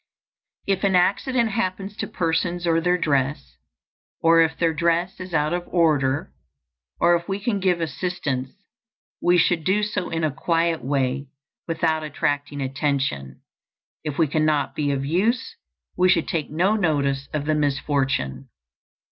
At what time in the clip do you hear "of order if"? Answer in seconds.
5.53-7.29